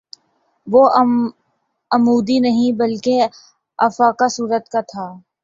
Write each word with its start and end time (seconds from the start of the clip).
وہ 0.67 0.83
عمودی 1.91 2.39
نہیں 2.39 2.71
بلکہ 2.77 3.27
افقی 3.79 4.27
صورت 4.29 4.69
کا 4.69 4.81
تھا 4.87 5.07